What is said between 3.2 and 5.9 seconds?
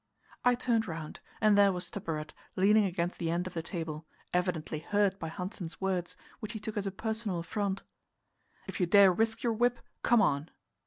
end of the table, evidently hurt by Hanssen's